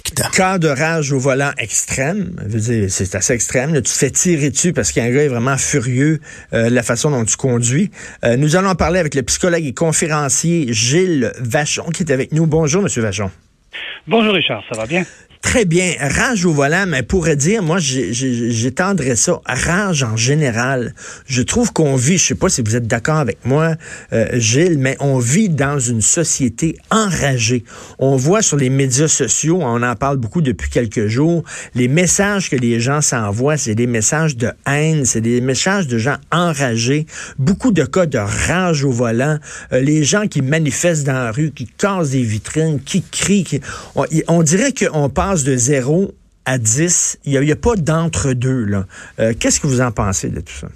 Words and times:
correct. 0.00 0.22
Cas 0.32 0.58
de 0.58 0.68
rage 0.68 1.12
au 1.12 1.18
volant 1.18 1.52
extrême, 1.58 2.36
c'est 2.88 3.14
assez 3.14 3.32
extrême. 3.32 3.72
tu 3.74 3.82
te 3.82 3.88
fais 3.88 4.10
tirer 4.10 4.50
dessus 4.50 4.72
parce 4.72 4.92
qu'un 4.92 5.10
gars 5.10 5.24
est 5.24 5.28
vraiment 5.28 5.56
furieux 5.58 6.20
euh, 6.52 6.70
de 6.70 6.74
la 6.74 6.82
façon 6.82 7.10
dont 7.10 7.24
tu 7.24 7.36
conduis. 7.36 7.90
Euh, 8.24 8.36
nous 8.36 8.56
allons 8.56 8.70
en 8.70 8.74
parler 8.74 9.00
avec 9.00 9.14
le 9.14 9.22
psychologue 9.22 9.64
et 9.64 9.74
conférencier 9.74 10.72
Gilles 10.72 11.32
Vachon 11.38 11.90
qui 11.90 12.02
est 12.02 12.12
avec 12.12 12.32
nous. 12.32 12.46
Bonjour, 12.46 12.82
Monsieur 12.82 13.02
Vachon. 13.02 13.30
Bonjour 14.06 14.34
Richard, 14.34 14.62
ça 14.70 14.78
va 14.78 14.86
bien? 14.86 15.04
Très 15.42 15.64
bien. 15.64 15.92
Rage 15.98 16.46
au 16.46 16.52
volant, 16.52 16.86
mais 16.86 17.02
pourrait 17.02 17.36
dire, 17.36 17.62
moi, 17.64 17.78
j'étendrais 17.78 19.16
ça. 19.16 19.40
Rage 19.44 20.04
en 20.04 20.16
général. 20.16 20.94
Je 21.26 21.42
trouve 21.42 21.72
qu'on 21.72 21.96
vit, 21.96 22.16
je 22.16 22.28
sais 22.28 22.34
pas 22.36 22.48
si 22.48 22.62
vous 22.62 22.76
êtes 22.76 22.86
d'accord 22.86 23.16
avec 23.16 23.44
moi, 23.44 23.74
euh, 24.12 24.28
Gilles, 24.38 24.78
mais 24.78 24.96
on 25.00 25.18
vit 25.18 25.48
dans 25.48 25.80
une 25.80 26.00
société 26.00 26.76
enragée. 26.90 27.64
On 27.98 28.16
voit 28.16 28.40
sur 28.40 28.56
les 28.56 28.70
médias 28.70 29.08
sociaux, 29.08 29.58
on 29.60 29.82
en 29.82 29.96
parle 29.96 30.16
beaucoup 30.16 30.42
depuis 30.42 30.70
quelques 30.70 31.08
jours, 31.08 31.42
les 31.74 31.88
messages 31.88 32.48
que 32.48 32.56
les 32.56 32.78
gens 32.78 33.00
s'envoient, 33.00 33.56
c'est 33.56 33.74
des 33.74 33.88
messages 33.88 34.36
de 34.36 34.52
haine, 34.66 35.04
c'est 35.04 35.20
des 35.20 35.40
messages 35.40 35.88
de 35.88 35.98
gens 35.98 36.16
enragés. 36.30 37.04
Beaucoup 37.38 37.72
de 37.72 37.84
cas 37.84 38.06
de 38.06 38.18
rage 38.18 38.84
au 38.84 38.92
volant. 38.92 39.38
Euh, 39.72 39.80
les 39.80 40.04
gens 40.04 40.28
qui 40.28 40.40
manifestent 40.40 41.04
dans 41.04 41.12
la 41.12 41.32
rue, 41.32 41.50
qui 41.50 41.66
cassent 41.66 42.10
des 42.10 42.22
vitrines, 42.22 42.80
qui 42.80 43.02
crient. 43.02 43.44
Qui... 43.44 43.60
On, 43.96 44.06
on 44.28 44.42
dirait 44.44 44.72
qu'on 44.72 45.10
parle 45.10 45.31
de 45.36 45.56
0 45.56 46.14
à 46.44 46.58
10. 46.58 47.18
Il 47.24 47.40
n'y 47.40 47.52
a, 47.52 47.56
pas 47.56 47.76
d'entre-deux. 47.76 48.66
Euh, 49.18 49.32
qu'est-ce 49.38 49.60
que 49.60 49.66
vous 49.66 49.80
en 49.80 49.90
pensez 49.90 50.28
de 50.28 50.40
tout 50.40 50.52
ça? 50.52 50.68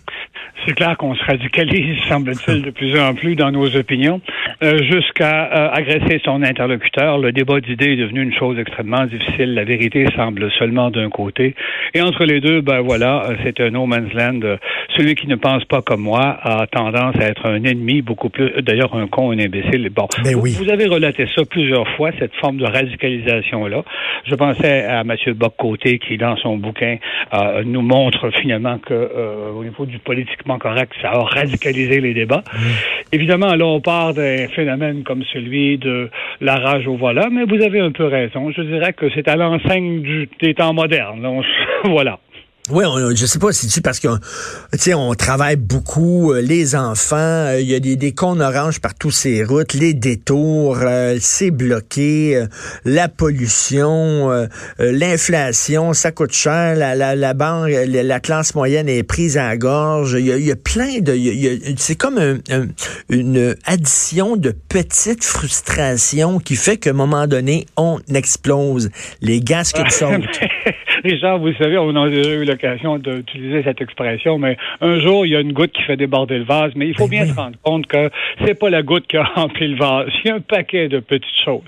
C'est 0.67 0.75
clair 0.75 0.97
qu'on 0.97 1.15
se 1.15 1.25
radicalise, 1.25 1.97
semble-t-il, 2.09 2.63
de 2.63 2.71
plus 2.71 2.99
en 2.99 3.15
plus 3.15 3.37
dans 3.37 3.53
nos 3.53 3.77
opinions, 3.77 4.21
euh, 4.65 4.79
jusqu'à 4.83 5.45
euh, 5.45 5.71
agresser 5.73 6.21
son 6.25 6.43
interlocuteur. 6.43 7.19
Le 7.19 7.31
débat 7.31 7.61
d'idées 7.61 7.93
est 7.93 7.97
devenu 7.97 8.23
une 8.23 8.35
chose 8.35 8.59
extrêmement 8.59 9.05
difficile. 9.05 9.55
La 9.55 9.63
vérité 9.63 10.07
semble 10.17 10.51
seulement 10.59 10.91
d'un 10.91 11.09
côté. 11.09 11.55
Et 11.95 12.03
entre 12.03 12.25
les 12.25 12.41
deux, 12.41 12.63
ben 12.63 12.81
voilà, 12.81 13.29
c'est 13.45 13.61
un 13.61 13.71
no 13.71 13.87
man's 13.87 14.13
land. 14.13 14.41
Celui 14.97 15.15
qui 15.15 15.29
ne 15.29 15.37
pense 15.37 15.65
pas 15.67 15.83
comme 15.83 16.01
moi 16.01 16.37
a 16.43 16.67
tendance 16.67 17.15
à 17.21 17.29
être 17.29 17.47
un 17.47 17.63
ennemi, 17.63 18.03
beaucoup 18.03 18.29
plus, 18.29 18.51
d'ailleurs 18.63 18.97
un 18.97 19.07
con, 19.07 19.31
un 19.31 19.39
imbécile. 19.39 19.89
Bon, 19.91 20.09
ben 20.25 20.35
oui. 20.35 20.57
vous, 20.59 20.69
avez 20.69 20.87
relaté 20.87 21.29
ça 21.33 21.43
plusieurs 21.49 21.87
fois, 21.91 22.11
cette 22.19 22.35
forme 22.35 22.57
de 22.57 22.65
radicalisation-là. 22.65 23.85
Je 24.25 24.35
pensais 24.35 24.85
à 24.85 25.03
M. 25.03 25.15
Bock-Côté 25.35 26.01
qui, 26.01 26.17
dans 26.17 26.37
son 26.39 26.57
bouquin, 26.57 26.97
euh, 27.35 27.63
nous 27.65 27.83
montre 27.83 28.31
finalement 28.31 28.79
que 28.79 29.11
au 29.55 29.63
niveau 29.63 29.87
du 29.87 29.99
politiquement 30.01 30.56
correct, 30.59 30.93
ça 31.01 31.11
a 31.11 31.23
radicalisé 31.23 32.01
les 32.01 32.15
débats. 32.15 32.43
Mmh. 32.53 32.59
Évidemment, 33.13 33.55
là, 33.55 33.67
on 33.67 33.81
part 33.81 34.15
d'un 34.15 34.49
phénomène 34.49 35.03
comme 35.05 35.23
celui 35.33 35.79
de 35.79 36.11
la 36.41 36.57
rage 36.57 36.87
au 36.87 36.97
volant, 36.97 37.29
mais 37.31 37.45
vous 37.45 37.63
avez 37.63 37.81
un 37.81 37.93
peu 37.93 38.07
raison. 38.07 38.51
Je 38.51 38.63
dirais 38.63 38.93
que 38.93 39.07
c'est 39.15 39.29
à 39.29 39.37
l'enseigne 39.37 40.27
des 40.41 40.55
temps 40.55 40.75
modernes. 40.75 41.43
voilà. 41.85 42.19
Oui, 42.69 42.85
je 43.15 43.27
sais 43.27 43.39
pas 43.39 43.53
si 43.53 43.71
c'est 43.71 43.81
parce 43.81 44.01
qu'on 44.01 44.19
on 44.95 45.15
travaille 45.15 45.55
beaucoup, 45.55 46.33
euh, 46.33 46.41
les 46.41 46.75
enfants, 46.75 47.17
euh, 47.17 47.61
il 47.61 47.71
y 47.71 47.77
a 47.77 47.79
des, 47.79 47.95
des 47.95 48.11
cônes 48.11 48.43
oranges 48.43 48.81
par 48.81 48.93
toutes 48.95 49.13
ces 49.13 49.45
routes, 49.45 49.73
les 49.73 49.95
détours, 49.95 50.79
euh, 50.83 51.17
c'est 51.21 51.53
bloqué, 51.53 52.45
la 52.85 53.07
pollution, 53.07 54.49
l'inflation, 54.79 55.93
ça 55.93 56.11
coûte 56.11 56.33
cher, 56.33 56.75
la, 56.75 56.97
la, 56.97 57.15
la 57.15 57.35
banque, 57.35 57.71
la, 57.87 58.21
classe 58.21 58.57
moyenne 58.57 58.89
est 58.89 59.05
prise 59.05 59.39
à 59.39 59.47
la 59.47 59.57
gorge. 59.57 60.17
Il 60.19 60.27
y 60.27 60.51
a, 60.51 60.57
plein 60.57 60.99
de... 60.99 61.17
c'est 61.77 61.95
comme 61.95 62.41
une 63.09 63.55
addition 63.65 64.37
de 64.37 64.51
petites 64.51 65.25
frustrations 65.25 66.41
qui 66.41 66.57
fait 66.57 66.79
qu'à 66.79 66.91
un 66.91 66.95
moment 66.95 67.29
donné, 67.29 67.67
on 67.77 68.01
explose. 68.13 68.91
Les 69.21 69.41
gaz 69.41 69.73
que 69.73 69.89
sautent. 69.91 70.41
Richard, 71.07 71.39
vous 71.39 71.53
savez, 71.55 71.79
on 71.79 71.95
a 71.95 72.09
déjà 72.09 72.33
eu 72.33 72.45
l'occasion 72.45 72.99
d'utiliser 72.99 73.63
cette 73.63 73.81
expression, 73.81 74.39
mais 74.39 74.57
un 74.81 74.99
jour, 74.99 75.25
il 75.25 75.33
y 75.33 75.37
a 75.37 75.41
une 75.41 75.53
goutte 75.53 75.71
qui 75.71 75.83
fait 75.83 75.97
déborder 75.97 76.39
le 76.39 76.45
vase, 76.45 76.73
mais 76.75 76.89
il 76.89 76.97
faut 76.97 77.07
bien 77.07 77.25
se 77.27 77.35
rendre 77.35 77.57
compte 77.63 77.87
que 77.87 78.11
c'est 78.45 78.59
pas 78.59 78.71
la 78.71 78.83
goutte 78.83 79.07
qui 79.07 79.17
a 79.17 79.23
rempli 79.23 79.69
le 79.69 79.77
vase. 79.77 80.09
Il 80.25 80.29
y 80.29 80.31
a 80.31 80.35
un 80.35 80.41
paquet 80.41 80.89
de 80.89 80.99
petites 80.99 81.45
choses. 81.45 81.63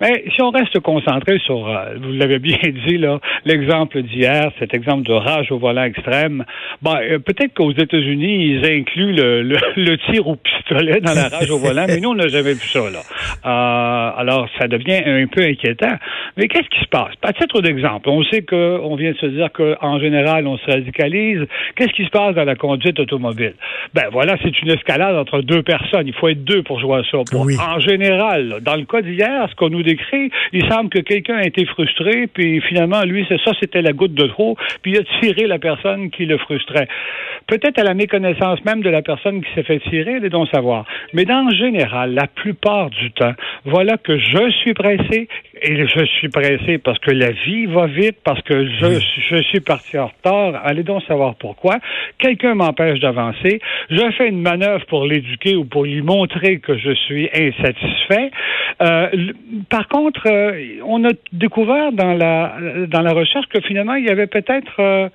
Mais 0.00 0.24
si 0.32 0.42
on 0.42 0.50
reste 0.50 0.78
concentré 0.78 1.40
sur, 1.40 1.68
euh, 1.68 1.94
vous 2.00 2.12
l'avez 2.12 2.38
bien 2.38 2.58
dit, 2.86 2.98
là, 2.98 3.18
l'exemple 3.44 4.02
d'hier, 4.02 4.52
cet 4.58 4.74
exemple 4.74 5.08
de 5.08 5.12
rage 5.12 5.50
au 5.50 5.58
volant 5.58 5.82
extrême, 5.82 6.44
ben, 6.82 6.98
euh, 7.02 7.18
peut-être 7.18 7.54
qu'aux 7.54 7.72
États-Unis, 7.72 8.46
ils 8.46 8.64
incluent 8.64 9.12
le, 9.12 9.42
le, 9.42 9.98
tir 10.10 10.28
au 10.28 10.36
pistolet 10.36 11.00
dans 11.00 11.14
la 11.14 11.28
rage 11.28 11.50
au 11.50 11.58
volant, 11.58 11.86
mais 11.88 11.98
nous, 11.98 12.10
on 12.10 12.14
n'a 12.14 12.28
jamais 12.28 12.54
vu 12.54 12.66
ça, 12.68 12.88
là. 12.90 13.00
Euh, 13.44 14.10
alors, 14.16 14.48
ça 14.58 14.68
devient 14.68 15.02
un 15.04 15.26
peu 15.26 15.42
inquiétant. 15.42 15.96
Mais 16.36 16.48
qu'est-ce 16.48 16.68
qui 16.68 16.80
se 16.80 16.88
passe? 16.88 17.12
À 17.22 17.32
titre 17.32 17.60
d'exemple, 17.60 18.08
on 18.08 18.22
sait 18.24 18.42
qu'on 18.42 18.94
vient 18.96 19.12
de 19.12 19.16
se 19.16 19.26
dire 19.26 19.50
qu'en 19.52 19.98
général, 19.98 20.46
on 20.46 20.56
se 20.58 20.70
radicalise. 20.70 21.46
Qu'est-ce 21.74 21.92
qui 21.92 22.04
se 22.04 22.10
passe 22.10 22.34
dans 22.34 22.44
la 22.44 22.54
conduite 22.54 22.98
automobile? 23.00 23.54
Ben 23.94 24.04
voilà, 24.12 24.36
c'est 24.42 24.60
une 24.62 24.70
escalade 24.70 25.16
entre 25.16 25.40
deux 25.40 25.62
personnes. 25.62 26.06
Il 26.06 26.14
faut 26.14 26.28
être 26.28 26.44
deux 26.44 26.62
pour 26.62 26.80
jouer 26.80 26.98
à 26.98 27.02
ça. 27.10 27.18
En 27.18 27.80
général, 27.80 28.58
dans 28.62 28.76
le 28.76 28.84
cas 28.84 29.02
d'hier, 29.02 29.48
ce 29.50 29.54
qu'on 29.56 29.70
nous 29.70 29.82
décrit, 29.82 30.30
il 30.52 30.68
semble 30.68 30.90
que 30.90 31.00
quelqu'un 31.00 31.36
a 31.36 31.44
été 31.44 31.64
frustré, 31.66 32.26
puis 32.32 32.60
finalement, 32.60 33.02
lui, 33.02 33.26
c'est 33.28 33.40
ça, 33.42 33.52
c'était 33.60 33.82
la 33.82 33.92
goutte 33.92 34.14
de 34.14 34.26
trop, 34.26 34.56
puis 34.82 34.92
il 34.92 34.98
a 34.98 35.02
tiré 35.20 35.46
la 35.46 35.58
personne 35.58 36.10
qui 36.10 36.26
le 36.26 36.38
frustrait. 36.38 36.88
Peut-être 37.46 37.78
à 37.78 37.84
la 37.84 37.94
méconnaissance 37.94 38.64
même 38.64 38.82
de 38.82 38.90
la 38.90 39.02
personne 39.02 39.42
qui 39.42 39.52
s'est 39.54 39.62
fait 39.62 39.80
tirer, 39.80 40.14
elle 40.18 40.24
est 40.24 40.30
donc 40.30 40.48
savoir. 40.48 40.84
Mais 41.12 41.24
dans 41.24 41.48
général, 41.50 42.14
la 42.14 42.26
plupart 42.26 42.90
du 42.90 43.10
temps, 43.12 43.27
voilà 43.64 43.96
que 43.96 44.18
je 44.18 44.50
suis 44.50 44.74
pressé, 44.74 45.28
et 45.62 45.86
je 45.86 46.04
suis 46.04 46.28
pressé 46.28 46.78
parce 46.78 46.98
que 46.98 47.10
la 47.10 47.30
vie 47.30 47.66
va 47.66 47.86
vite, 47.86 48.18
parce 48.24 48.40
que 48.42 48.66
je, 48.66 49.00
je 49.30 49.42
suis 49.42 49.60
parti 49.60 49.98
en 49.98 50.06
retard. 50.06 50.60
Allez 50.64 50.82
donc 50.82 51.02
savoir 51.04 51.34
pourquoi. 51.34 51.76
Quelqu'un 52.18 52.54
m'empêche 52.54 53.00
d'avancer. 53.00 53.60
Je 53.90 54.10
fais 54.16 54.28
une 54.28 54.42
manœuvre 54.42 54.84
pour 54.86 55.04
l'éduquer 55.04 55.56
ou 55.56 55.64
pour 55.64 55.84
lui 55.84 56.02
montrer 56.02 56.58
que 56.58 56.76
je 56.76 56.92
suis 56.92 57.28
insatisfait. 57.34 58.30
Euh, 58.82 59.08
par 59.68 59.88
contre, 59.88 60.26
euh, 60.26 60.80
on 60.84 61.04
a 61.04 61.10
découvert 61.32 61.92
dans 61.92 62.14
la 62.14 62.54
dans 62.86 63.02
la 63.02 63.12
recherche 63.12 63.46
que 63.46 63.60
finalement 63.60 63.94
il 63.94 64.04
y 64.04 64.10
avait 64.10 64.26
peut-être 64.26 64.80
euh, 64.80 65.08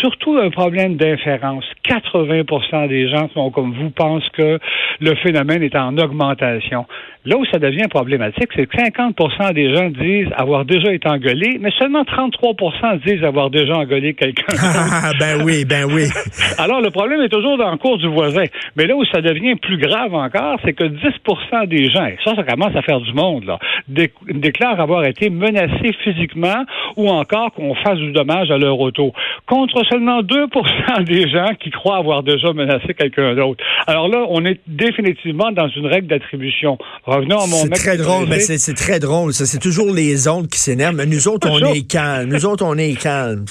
surtout 0.00 0.36
un 0.38 0.50
problème 0.50 0.96
d'inférence. 0.96 1.64
80% 1.88 2.88
des 2.88 3.08
gens 3.08 3.28
sont 3.34 3.50
comme 3.50 3.72
vous 3.72 3.90
pensent 3.90 4.28
que 4.30 4.58
le 5.00 5.14
phénomène 5.16 5.62
est 5.62 5.76
en 5.76 5.96
augmentation. 5.98 6.86
Là 7.26 7.36
où 7.36 7.44
ça 7.46 7.58
devient 7.58 7.86
problématique, 7.90 8.48
c'est 8.56 8.66
que 8.66 8.76
50% 8.76 9.52
des 9.52 9.74
gens 9.74 9.90
disent 9.90 10.32
avoir 10.36 10.64
déjà 10.64 10.92
été 10.92 11.06
engueulés, 11.06 11.58
mais 11.60 11.70
seulement 11.78 12.02
33% 12.02 13.00
disent 13.04 13.22
avoir 13.24 13.50
déjà 13.50 13.74
engueulé 13.76 14.14
quelqu'un. 14.14 14.46
Ah, 15.02 15.12
ben 15.18 15.42
oui, 15.44 15.64
ben 15.64 15.84
oui. 15.84 16.04
Alors, 16.58 16.80
le 16.80 16.90
problème 16.90 17.20
est 17.22 17.28
toujours 17.28 17.58
dans 17.58 17.70
le 17.70 17.76
cours 17.76 17.98
du 17.98 18.06
voisin. 18.08 18.44
Mais 18.76 18.86
là 18.86 18.94
où 18.94 19.04
ça 19.06 19.20
devient 19.20 19.56
plus 19.56 19.78
grave 19.78 20.14
encore, 20.14 20.58
c'est 20.64 20.72
que 20.72 20.84
10% 20.84 21.66
des 21.66 21.90
gens, 21.90 22.06
et 22.06 22.16
ça, 22.24 22.34
ça 22.34 22.42
commence 22.42 22.74
à 22.74 22.82
faire 22.82 23.00
du 23.00 23.12
monde, 23.12 23.44
là, 23.44 23.58
déclarent 23.88 24.80
avoir 24.80 25.04
été 25.04 25.30
menacés 25.30 25.92
physiquement 26.04 26.64
ou 26.96 27.08
encore 27.08 27.52
qu'on 27.52 27.74
fasse 27.74 27.98
du 27.98 28.12
dommage 28.12 28.50
à 28.50 28.58
leur 28.58 28.78
auto. 28.78 29.12
Contre 29.46 29.79
seulement 29.84 30.22
2% 30.22 31.04
des 31.04 31.28
gens 31.28 31.50
qui 31.58 31.70
croient 31.70 31.96
avoir 31.96 32.22
déjà 32.22 32.52
menacé 32.52 32.94
quelqu'un 32.94 33.34
d'autre. 33.34 33.62
Alors 33.86 34.08
là, 34.08 34.24
on 34.28 34.44
est 34.44 34.60
définitivement 34.66 35.52
dans 35.52 35.68
une 35.68 35.86
règle 35.86 36.08
d'attribution. 36.08 36.78
Revenons 37.04 37.38
à 37.38 37.46
mon 37.46 37.62
C'est 37.62 37.70
très 37.70 37.96
drôle, 37.96 38.26
mais 38.28 38.40
c'est 38.40 38.74
très 38.74 38.98
drôle. 38.98 39.32
Ça, 39.32 39.46
c'est 39.46 39.58
toujours 39.58 39.92
les 39.92 40.28
autres 40.28 40.48
qui 40.48 40.58
s'énervent. 40.58 40.96
Mais 40.96 41.06
nous 41.06 41.28
autres, 41.28 41.48
on 41.50 41.72
est 41.72 41.86
calme. 41.86 42.30
Nous 42.30 42.46
autres, 42.46 42.64
on 42.64 42.76
est 42.76 43.00
calme. 43.00 43.44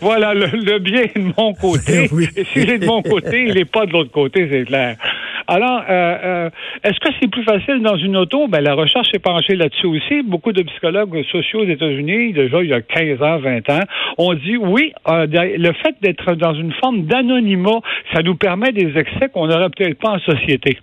Voilà, 0.00 0.34
le, 0.34 0.78
bien 0.78 1.02
est 1.02 1.18
de 1.18 1.32
mon 1.36 1.54
côté. 1.54 2.08
Et 2.36 2.44
s'il 2.52 2.70
est 2.70 2.78
de 2.78 2.86
mon 2.86 3.02
côté, 3.02 3.44
il 3.48 3.54
n'est 3.54 3.64
pas 3.64 3.86
de 3.86 3.92
l'autre 3.92 4.10
côté, 4.10 4.48
c'est 4.50 4.64
clair. 4.64 4.96
Alors, 5.46 5.82
euh, 5.88 6.16
euh, 6.24 6.50
est-ce 6.82 6.98
que 7.00 7.08
c'est 7.20 7.28
plus 7.30 7.44
facile 7.44 7.80
dans 7.82 7.96
une 7.96 8.16
auto? 8.16 8.48
Ben, 8.48 8.60
la 8.60 8.74
recherche 8.74 9.08
s'est 9.12 9.18
penchée 9.18 9.56
là-dessus 9.56 9.86
aussi. 9.86 10.22
Beaucoup 10.22 10.52
de 10.52 10.62
psychologues 10.62 11.22
sociaux 11.30 11.60
aux 11.60 11.68
États-Unis, 11.68 12.32
déjà 12.32 12.62
il 12.62 12.70
y 12.70 12.72
a 12.72 12.80
15 12.80 13.22
ans, 13.22 13.38
20 13.38 13.70
ans, 13.70 13.80
ont 14.18 14.34
dit 14.34 14.56
oui, 14.56 14.92
euh, 15.08 15.26
le 15.30 15.72
fait 15.72 15.96
d'être 16.00 16.34
dans 16.34 16.54
une 16.54 16.72
forme 16.74 17.04
d'anonymat, 17.04 17.80
ça 18.12 18.22
nous 18.22 18.36
permet 18.36 18.72
des 18.72 18.96
excès 18.96 19.28
qu'on 19.32 19.46
n'aurait 19.46 19.70
peut-être 19.70 19.98
pas 19.98 20.10
en 20.10 20.18
société. 20.20 20.78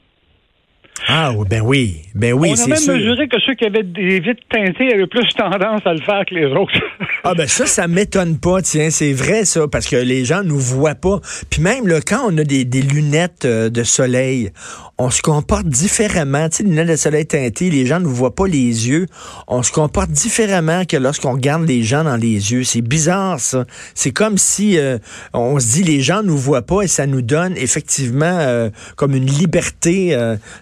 Ah, 1.08 1.34
ben 1.50 1.62
oui, 1.62 2.04
ben 2.14 2.34
oui, 2.34 2.54
On 2.56 2.64
a 2.64 2.68
même 2.68 2.88
mesuré 2.88 3.28
que 3.28 3.40
ceux 3.46 3.56
qui 3.56 3.66
avaient 3.66 3.84
des 3.84 4.20
vitres 4.20 4.44
teintées 4.50 4.94
avaient 4.94 5.08
plus 5.08 5.28
tendance 5.34 5.82
à 5.86 5.94
le 5.94 6.02
faire 6.02 6.24
que 6.28 6.36
les 6.36 6.46
autres. 6.46 6.74
ah, 7.24 7.34
ben 7.34 7.48
ça, 7.48 7.66
ça 7.66 7.88
m'étonne 7.88 8.38
pas, 8.38 8.62
tiens, 8.62 8.90
c'est 8.92 9.14
vrai 9.14 9.46
ça, 9.46 9.68
parce 9.68 9.88
que 9.88 9.96
les 9.96 10.26
gens 10.26 10.44
nous 10.44 10.60
voient 10.60 10.96
pas. 10.96 11.20
Puis 11.50 11.62
même, 11.62 11.88
là, 11.88 12.02
quand 12.02 12.22
on 12.28 12.38
a 12.38 12.44
des, 12.44 12.66
des 12.66 12.82
lunettes 12.82 13.46
euh, 13.46 13.70
de 13.70 13.84
soleil, 13.84 14.52
on 15.00 15.10
se 15.10 15.24
comporte 15.24 15.66
différemment. 15.66 16.48
Tu 16.50 16.58
sais, 16.58 16.64
les 16.64 16.70
lunettes 16.70 16.90
de 16.90 16.96
soleil 16.96 17.26
teintées, 17.26 17.72
les 17.72 17.88
gens 17.88 18.00
ne 18.00 18.06
nous 18.06 18.14
voient 18.14 18.36
pas 18.36 18.48
les 18.48 18.88
yeux. 18.88 19.08
On 19.48 19.64
se 19.64 19.72
comporte 19.72 20.12
différemment 20.12 20.86
que 20.86 20.98
lorsqu'on 20.98 21.34
regarde 21.34 21.68
les 21.68 21.82
gens 21.82 22.04
dans 22.04 22.18
les 22.18 22.52
yeux. 22.52 22.64
C'est 22.64 22.82
bizarre, 22.82 23.40
ça. 23.40 23.66
C'est 23.96 24.12
comme 24.12 24.38
si 24.38 24.78
euh, 24.78 25.00
on 25.34 25.60
se 25.60 25.74
dit 25.74 25.84
les 25.84 26.02
gens 26.02 26.22
nous 26.22 26.38
voient 26.38 26.62
pas 26.62 26.84
et 26.84 26.88
ça 26.88 27.08
nous 27.08 27.24
donne 27.24 27.58
effectivement 27.58 28.26
euh, 28.26 28.70
comme 28.96 29.16
une 29.16 29.26
liberté 29.26 30.16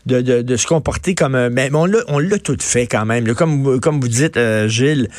de 0.05 0.19
de, 0.21 0.56
se 0.56 0.68
comporter 0.68 1.16
comme. 1.16 1.50
Mais 1.50 1.69
on 1.74 1.86
l'a 1.86 2.39
tout 2.39 2.57
fait 2.60 2.88
quand 2.88 3.06
même. 3.06 3.33
comme, 3.33 3.80
comme 3.80 4.00
vous 4.00 4.07
dites, 4.07 4.38
euh, 4.38 4.68
Gilles, 4.68 5.10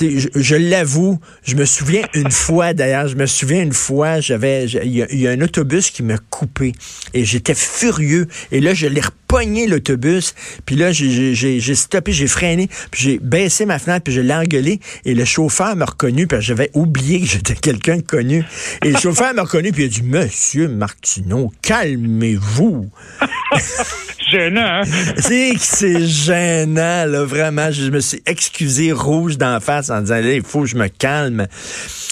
je, 0.00 0.28
je 0.34 0.56
l'avoue, 0.56 1.18
je 1.44 1.54
me 1.56 1.64
souviens 1.64 2.02
une 2.14 2.30
fois, 2.30 2.74
d'ailleurs, 2.74 3.08
je 3.08 3.16
me 3.16 3.26
souviens 3.26 3.62
une 3.62 3.72
fois, 3.72 4.20
j'avais, 4.20 4.66
il 4.66 4.94
y, 4.94 5.26
a 5.26 5.30
un 5.30 5.40
autobus 5.40 5.90
qui 5.90 6.02
m'a 6.02 6.18
coupé 6.30 6.72
et 7.14 7.24
j'étais 7.24 7.54
furieux. 7.54 8.26
Et 8.52 8.60
là, 8.60 8.74
je 8.74 8.86
l'ai 8.86 9.00
repogné 9.00 9.66
l'autobus, 9.66 10.34
puis 10.64 10.76
là, 10.76 10.92
j'ai 10.92 11.74
stoppé, 11.74 12.12
j'ai 12.12 12.26
freiné, 12.26 12.68
puis 12.90 13.02
j'ai 13.02 13.18
baissé 13.18 13.66
ma 13.66 13.78
fenêtre, 13.78 14.04
puis 14.04 14.12
je 14.12 14.20
l'ai 14.20 14.34
engueulé 14.34 14.80
et 15.04 15.14
le 15.14 15.24
chauffeur 15.24 15.76
m'a 15.76 15.84
reconnu, 15.84 16.26
parce 16.26 16.40
que 16.40 16.46
j'avais 16.46 16.70
oublié 16.74 17.20
que 17.20 17.26
j'étais 17.26 17.54
quelqu'un 17.54 17.96
de 17.98 18.02
connu. 18.02 18.44
Et 18.84 18.92
le 18.92 18.98
chauffeur 18.98 19.34
m'a 19.34 19.42
reconnu, 19.42 19.72
puis 19.72 19.84
il 19.84 19.86
a 19.86 19.88
dit, 19.88 20.02
Monsieur 20.02 20.68
Martineau, 20.68 21.52
calmez-vous. 21.62 22.90
gênant, 24.30 24.60
hein? 24.60 24.82
C'est 25.16 25.54
que 25.54 25.60
c'est 25.60 26.06
gênant, 26.06 27.06
là, 27.06 27.24
vraiment. 27.24 27.70
Je 27.70 27.90
me 27.90 28.00
suis 28.00 28.22
excusé 28.26 28.92
rouge 28.92 29.38
d'en 29.38 29.60
face 29.60 29.87
en 29.90 30.00
disant, 30.00 30.20
il 30.22 30.42
faut 30.42 30.62
que 30.62 30.66
je 30.66 30.76
me 30.76 30.88
calme. 30.88 31.46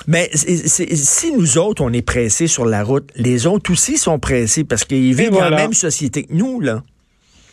Mais 0.06 0.31
si 0.32 1.32
nous 1.32 1.58
autres, 1.58 1.82
on 1.82 1.93
est 1.93 2.02
pressés 2.02 2.46
sur 2.46 2.67
la 2.67 2.82
route, 2.82 3.11
les 3.17 3.46
autres 3.46 3.73
aussi 3.73 3.99
sont 3.99 4.19
pressés 4.19 4.64
parce 4.64 4.84
qu'ils 4.84 5.14
vivent 5.14 5.31
dans 5.31 5.49
la 5.49 5.56
même 5.56 5.73
société 5.73 6.25
que 6.25 6.32
nous, 6.32 6.61
là. 6.61 6.82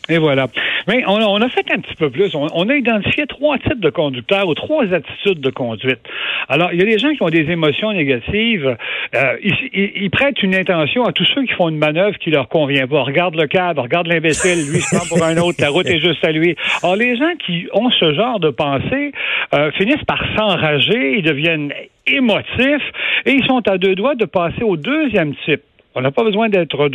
Et 0.08 0.18
voilà. 0.18 0.48
Mais 0.86 1.04
on, 1.06 1.40
a 1.40 1.48
fait 1.48 1.64
un 1.72 1.80
petit 1.80 1.94
peu 1.94 2.10
plus. 2.10 2.34
On, 2.34 2.68
a 2.68 2.74
identifié 2.74 3.26
trois 3.26 3.58
types 3.58 3.80
de 3.80 3.90
conducteurs 3.90 4.48
ou 4.48 4.54
trois 4.54 4.84
attitudes 4.92 5.40
de 5.40 5.50
conduite. 5.50 6.00
Alors, 6.48 6.72
il 6.72 6.78
y 6.78 6.82
a 6.82 6.84
des 6.84 6.98
gens 6.98 7.12
qui 7.14 7.22
ont 7.22 7.30
des 7.30 7.50
émotions 7.50 7.92
négatives. 7.92 8.76
Euh, 9.14 9.36
ils, 9.42 10.10
prêtent 10.10 10.42
une 10.42 10.54
intention 10.54 11.04
à 11.04 11.12
tous 11.12 11.24
ceux 11.34 11.44
qui 11.44 11.52
font 11.54 11.68
une 11.68 11.78
manœuvre 11.78 12.16
qui 12.18 12.30
leur 12.30 12.48
convient 12.48 12.86
pas. 12.86 13.02
Regarde 13.02 13.34
le 13.34 13.46
cadre, 13.46 13.82
regarde 13.82 14.06
l'imbécile, 14.06 14.70
lui 14.70 14.80
se 14.80 14.96
prend 14.96 15.06
pour 15.06 15.24
un 15.24 15.36
autre, 15.38 15.58
la 15.60 15.70
route 15.70 15.86
est 15.86 16.00
juste 16.00 16.24
à 16.24 16.32
lui. 16.32 16.56
Alors, 16.82 16.96
les 16.96 17.16
gens 17.16 17.32
qui 17.44 17.66
ont 17.72 17.90
ce 17.90 18.14
genre 18.14 18.40
de 18.40 18.50
pensée 18.50 19.12
euh, 19.54 19.70
finissent 19.72 20.04
par 20.06 20.22
s'enrager, 20.36 21.18
ils 21.18 21.22
deviennent 21.22 21.72
émotifs 22.06 22.92
et 23.24 23.32
ils 23.32 23.44
sont 23.46 23.66
à 23.68 23.78
deux 23.78 23.94
doigts 23.94 24.14
de 24.14 24.26
passer 24.26 24.62
au 24.62 24.76
deuxième 24.76 25.34
type. 25.46 25.62
On 25.94 26.00
n'a 26.00 26.10
pas 26.10 26.24
besoin 26.24 26.48
d'être 26.48 26.88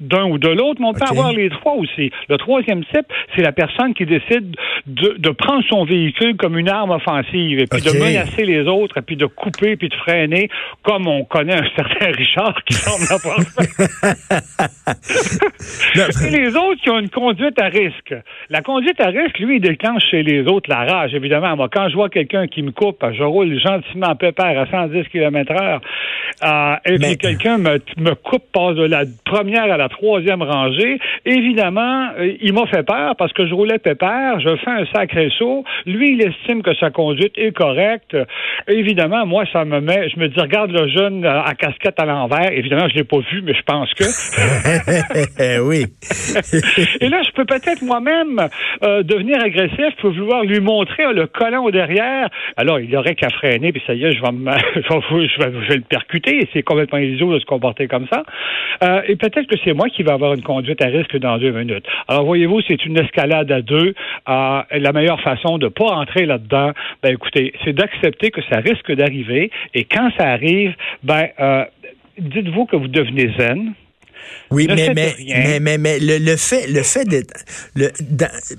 d'un 0.00 0.24
ou 0.26 0.38
de 0.38 0.48
l'autre, 0.48 0.80
mais 0.80 0.86
on 0.86 0.92
peut 0.92 1.06
avoir 1.08 1.32
les 1.32 1.48
trois 1.48 1.74
aussi. 1.74 2.10
Le 2.28 2.36
troisième 2.36 2.84
type, 2.84 3.06
c'est 3.34 3.42
la 3.42 3.52
personne 3.52 3.94
qui 3.94 4.04
décide 4.04 4.54
de, 4.86 5.30
prendre 5.30 5.64
son 5.68 5.84
véhicule 5.84 6.36
comme 6.36 6.58
une 6.58 6.68
arme 6.68 6.90
offensive 6.90 7.58
et 7.58 7.66
puis 7.66 7.80
de 7.80 7.92
menacer 7.92 8.44
les 8.44 8.68
autres 8.68 8.98
et 8.98 9.02
puis 9.02 9.16
de 9.16 9.26
couper 9.26 9.76
puis 9.76 9.88
de 9.88 9.94
freiner, 9.94 10.48
comme 10.82 11.06
on 11.06 11.24
connaît 11.24 11.54
un 11.54 11.68
certain 11.76 12.10
Richard 12.12 12.62
qui 12.64 12.74
semble 12.74 13.04
avoir 13.10 13.38
et 16.26 16.30
les 16.30 16.56
autres 16.56 16.80
qui 16.82 16.90
ont 16.90 16.98
une 16.98 17.10
conduite 17.10 17.60
à 17.60 17.66
risque. 17.66 18.14
La 18.50 18.60
conduite 18.60 19.00
à 19.00 19.08
risque, 19.08 19.38
lui, 19.38 19.56
il 19.56 19.60
déclenche 19.60 20.02
chez 20.10 20.22
les 20.22 20.46
autres 20.46 20.68
la 20.68 20.84
rage, 20.84 21.14
évidemment. 21.14 21.56
Moi, 21.56 21.68
quand 21.72 21.88
je 21.88 21.94
vois 21.94 22.08
quelqu'un 22.08 22.46
qui 22.46 22.62
me 22.62 22.72
coupe, 22.72 23.04
je 23.12 23.22
roule 23.22 23.58
gentiment 23.58 24.14
pépère 24.14 24.58
à 24.58 24.66
110 24.66 25.08
km 25.08 25.52
heure, 25.52 25.80
euh, 26.42 26.76
et 26.84 26.98
puis 26.98 27.16
quelqu'un 27.16 27.58
me, 27.58 27.80
me 27.98 28.14
coupe 28.14 28.33
passe 28.38 28.76
de 28.76 28.84
la 28.84 29.04
première 29.24 29.64
à 29.64 29.76
la 29.76 29.88
troisième 29.88 30.42
rangée. 30.42 30.98
Évidemment, 31.24 32.08
euh, 32.18 32.32
il 32.40 32.52
m'a 32.52 32.66
fait 32.66 32.82
peur 32.82 33.16
parce 33.16 33.32
que 33.32 33.46
je 33.46 33.54
roulais 33.54 33.78
pépère, 33.78 34.40
je 34.40 34.56
fais 34.56 34.70
un 34.70 34.86
sacré 34.92 35.30
saut. 35.38 35.64
Lui, 35.86 36.12
il 36.12 36.22
estime 36.22 36.62
que 36.62 36.74
sa 36.74 36.90
conduite 36.90 37.32
est 37.36 37.52
correcte. 37.52 38.16
Évidemment, 38.68 39.26
moi, 39.26 39.44
ça 39.52 39.64
me 39.64 39.80
met, 39.80 40.08
je 40.10 40.18
me 40.18 40.28
dis, 40.28 40.40
regarde 40.40 40.70
le 40.70 40.88
jeune 40.88 41.24
à 41.24 41.54
casquette 41.54 41.98
à 41.98 42.04
l'envers. 42.04 42.52
Évidemment, 42.52 42.88
je 42.88 42.94
l'ai 42.96 43.04
pas 43.04 43.18
vu, 43.30 43.42
mais 43.42 43.54
je 43.54 43.62
pense 43.62 43.92
que. 43.94 44.04
oui. 45.68 45.86
Et 47.00 47.08
là, 47.08 47.22
je 47.22 47.30
peux 47.32 47.44
peut-être 47.44 47.82
moi-même 47.82 48.48
euh, 48.82 49.02
devenir 49.02 49.42
agressif, 49.42 49.94
peux 50.00 50.08
vouloir 50.08 50.44
lui 50.44 50.60
montrer 50.60 51.12
le 51.12 51.26
collant 51.26 51.64
au 51.64 51.70
derrière. 51.70 52.28
Alors, 52.56 52.80
il 52.80 52.94
aurait 52.96 53.14
qu'à 53.14 53.30
freiner, 53.30 53.72
puis 53.72 53.82
ça 53.86 53.94
y 53.94 54.04
est, 54.04 54.12
je 54.12 54.22
vais, 54.22 54.32
me... 54.32 54.50
je 54.76 55.38
vais, 55.38 55.52
je 55.62 55.68
vais 55.68 55.76
le 55.76 55.82
percuter. 55.82 56.48
C'est 56.52 56.62
complètement 56.62 56.98
idiot 56.98 57.32
de 57.32 57.38
se 57.38 57.46
comporter 57.46 57.88
comme 57.88 58.06
ça. 58.12 58.23
Euh, 58.82 59.02
et 59.06 59.16
peut-être 59.16 59.46
que 59.46 59.56
c'est 59.64 59.72
moi 59.72 59.88
qui 59.88 60.02
vais 60.02 60.12
avoir 60.12 60.34
une 60.34 60.42
conduite 60.42 60.82
à 60.82 60.86
risque 60.86 61.16
dans 61.18 61.38
deux 61.38 61.52
minutes. 61.52 61.86
Alors, 62.08 62.24
voyez-vous, 62.24 62.60
c'est 62.66 62.84
une 62.84 62.98
escalade 62.98 63.50
à 63.50 63.62
deux. 63.62 63.94
Euh, 64.28 64.62
la 64.70 64.92
meilleure 64.92 65.20
façon 65.20 65.58
de 65.58 65.66
ne 65.66 65.70
pas 65.70 65.86
entrer 65.86 66.26
là-dedans, 66.26 66.72
ben 67.02 67.12
écoutez, 67.12 67.52
c'est 67.64 67.72
d'accepter 67.72 68.30
que 68.30 68.42
ça 68.50 68.58
risque 68.58 68.92
d'arriver. 68.92 69.50
Et 69.74 69.84
quand 69.84 70.10
ça 70.18 70.28
arrive, 70.30 70.74
ben 71.02 71.28
euh, 71.40 71.64
dites-vous 72.18 72.66
que 72.66 72.76
vous 72.76 72.88
devenez 72.88 73.30
zen. 73.38 73.74
Oui, 74.50 74.66
mais, 74.68 74.92
mais, 74.94 75.60
mais, 75.60 75.78
mais, 75.78 75.98
le, 76.00 76.36
fait, 76.36 76.66
le 76.66 76.82
fait 76.82 77.04
d'être. 77.04 77.32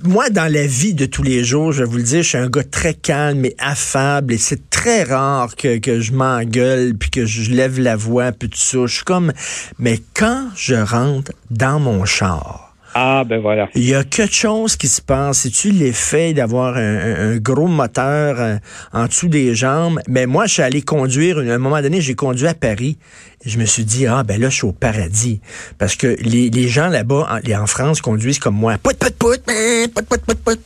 moi, 0.04 0.30
dans 0.30 0.52
la 0.52 0.68
vie 0.68 0.94
de 0.94 1.06
tous 1.06 1.24
les 1.24 1.44
jours, 1.44 1.72
je 1.72 1.84
vais 1.84 1.90
vous 1.90 1.98
le 1.98 2.04
dire, 2.04 2.24
je 2.24 2.30
suis 2.30 2.38
un 2.38 2.50
gars 2.50 2.64
très 2.64 2.94
calme 2.94 3.46
et 3.46 3.56
affable 3.60 4.34
et 4.34 4.38
c'est 4.38 4.70
très 4.70 5.04
rare 5.04 5.56
que, 5.56 5.78
que 5.78 6.02
je 6.02 6.12
m'engueule 6.12 6.96
puis 6.98 7.10
que 7.10 7.26
je 7.26 7.52
lève 7.52 7.80
la 7.80 7.96
voix 7.96 8.32
puis 8.32 8.50
tout 8.50 8.58
ça. 8.58 8.86
Je 8.86 8.96
suis 8.96 9.04
comme. 9.04 9.32
Mais 9.80 10.00
quand 10.14 10.50
je 10.56 10.76
rentre 10.76 11.32
dans 11.52 11.80
mon 11.80 12.06
char, 12.06 12.75
ah, 12.98 13.26
ben 13.26 13.42
voilà. 13.42 13.68
Il 13.76 13.86
y 13.86 13.94
a 13.94 14.06
quelque 14.06 14.34
chose 14.34 14.78
qui 14.78 14.88
se 14.88 15.02
passe. 15.02 15.40
C'est-tu 15.40 15.72
l'effet 15.72 16.34
d'avoir 16.34 16.78
un, 16.78 17.36
gros 17.36 17.68
moteur 17.68 18.40
euh, 18.40 18.56
en 18.94 19.08
dessous 19.08 19.28
des 19.28 19.54
jambes? 19.54 20.00
Mais 20.08 20.26
moi, 20.26 20.46
je 20.46 20.54
suis 20.54 20.62
allé 20.62 20.82
conduire, 20.82 21.40
à 21.40 21.42
un 21.42 21.58
moment 21.58 21.82
donné, 21.82 22.00
j'ai 22.00 22.16
conduit 22.16 22.48
à 22.48 22.54
Paris. 22.54 22.98
Je 23.46 23.58
me 23.58 23.66
suis 23.66 23.84
dit, 23.84 24.08
ah, 24.08 24.24
ben 24.24 24.40
là, 24.40 24.48
je 24.48 24.56
suis 24.56 24.66
au 24.66 24.72
paradis. 24.72 25.42
Parce 25.78 25.98
que 25.98 26.16
les, 26.22 26.50
les 26.50 26.70
gens 26.70 26.88
là-bas, 26.88 27.28
en, 27.30 27.62
en, 27.62 27.68
France, 27.68 28.00
conduisent 28.00 28.40
comme 28.40 28.56
moi. 28.56 28.78
Pout, 28.78 28.98
pout, 28.98 29.14
pout, 29.14 29.44
pout, 29.44 30.06
pout, 30.06 30.22
pout, 30.26 30.38
pout, 30.46 30.60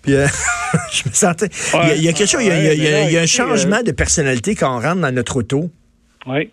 Puis, 0.00 0.14
euh, 0.14 0.26
je 0.90 1.02
me 1.06 1.12
sentais... 1.12 1.50
il, 1.96 2.02
y 2.02 2.08
a, 2.08 2.14
quelque 2.14 2.30
chose, 2.30 2.42
il 2.42 2.82
y 2.82 3.18
a, 3.18 3.20
un 3.20 3.26
changement 3.26 3.82
de 3.82 3.92
personnalité 3.92 4.54
quand 4.54 4.74
on 4.74 4.80
rentre 4.80 5.02
dans 5.02 5.14
notre 5.14 5.36
auto. 5.36 5.70
Oui. 6.26 6.48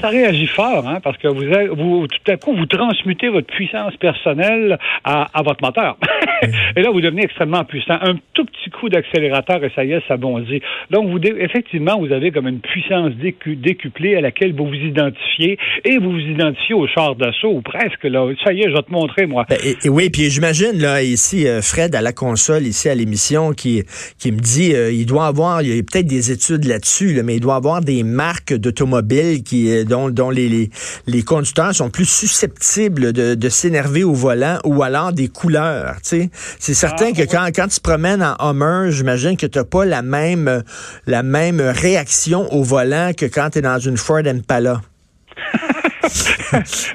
Ça 0.00 0.08
réagit 0.08 0.46
fort, 0.46 0.86
hein, 0.86 0.98
parce 1.02 1.16
que 1.18 1.28
vous, 1.28 1.44
vous, 1.76 2.06
tout 2.08 2.32
à 2.32 2.36
coup, 2.36 2.54
vous 2.54 2.66
transmutez 2.66 3.28
votre 3.28 3.46
puissance 3.46 3.96
personnelle 3.96 4.78
à, 5.04 5.28
à 5.32 5.42
votre 5.42 5.62
moteur. 5.64 5.96
et 6.76 6.82
là, 6.82 6.90
vous 6.90 7.00
devenez 7.00 7.24
extrêmement 7.24 7.64
puissant. 7.64 7.98
Un 8.00 8.16
tout 8.34 8.44
petit 8.44 8.70
coup 8.70 8.88
d'accélérateur 8.88 9.62
et 9.62 9.70
ça 9.74 9.84
y 9.84 9.92
est, 9.92 10.02
ça 10.08 10.16
bondit. 10.16 10.60
Donc, 10.90 11.10
vous, 11.10 11.18
effectivement, 11.24 11.98
vous 11.98 12.12
avez 12.12 12.32
comme 12.32 12.48
une 12.48 12.60
puissance 12.60 13.12
décuplée 13.14 14.16
à 14.16 14.20
laquelle 14.20 14.52
vous 14.54 14.66
vous 14.66 14.74
identifiez 14.74 15.58
et 15.84 15.98
vous 15.98 16.12
vous 16.12 16.18
identifiez 16.18 16.74
au 16.74 16.86
char 16.88 17.14
d'assaut 17.14 17.50
ou 17.50 17.60
presque. 17.60 18.04
Là. 18.04 18.26
Ça 18.44 18.52
y 18.52 18.60
est, 18.60 18.70
je 18.70 18.74
vais 18.74 18.82
te 18.82 18.92
montrer, 18.92 19.26
moi. 19.26 19.46
Ben, 19.48 19.58
et, 19.62 19.88
oui, 19.88 20.10
puis 20.10 20.28
j'imagine, 20.30 20.78
là, 20.78 21.02
ici, 21.02 21.46
euh, 21.46 21.62
Fred, 21.62 21.94
à 21.94 22.00
la 22.00 22.12
console, 22.12 22.64
ici, 22.64 22.88
à 22.88 22.94
l'émission, 22.94 23.52
qui, 23.52 23.84
qui 24.18 24.32
me 24.32 24.38
dit, 24.38 24.74
euh, 24.74 24.90
il 24.90 25.06
doit 25.06 25.26
avoir, 25.26 25.62
il 25.62 25.68
y 25.68 25.78
a 25.78 25.82
peut-être 25.82 26.06
des 26.06 26.32
études 26.32 26.64
là-dessus, 26.64 27.20
mais 27.24 27.36
il 27.36 27.40
doit 27.40 27.56
avoir 27.56 27.80
des 27.80 28.02
marques 28.02 28.54
d'automobiles 28.88 29.42
qui, 29.42 29.70
euh, 29.70 29.84
dont, 29.84 30.10
dont 30.10 30.30
les, 30.30 30.70
les, 31.06 31.22
conducteurs 31.22 31.74
sont 31.74 31.90
plus 31.90 32.08
susceptibles 32.08 33.12
de, 33.12 33.34
de 33.34 33.48
s'énerver 33.48 34.04
au 34.04 34.14
volant 34.14 34.58
ou 34.64 34.82
alors 34.82 35.12
des 35.12 35.28
couleurs. 35.28 35.96
C'est 36.02 36.30
certain 36.58 37.12
que 37.12 37.22
ah, 37.22 37.26
quand, 37.26 37.46
quand 37.54 37.68
tu 37.68 37.76
te 37.76 37.82
promènes 37.82 38.22
en 38.22 38.50
Hummer, 38.50 38.90
j'imagine 38.90 39.36
que 39.36 39.46
tu 39.46 39.58
n'as 39.58 39.64
pas 39.64 39.84
la 39.84 40.02
même, 40.02 40.62
la 41.06 41.22
même 41.22 41.60
réaction 41.60 42.52
au 42.52 42.62
volant 42.62 43.12
que 43.16 43.26
quand 43.26 43.50
tu 43.50 43.58
es 43.58 43.62
dans 43.62 43.78
une 43.78 43.96
Ford 43.96 44.22
Impala. 44.24 44.80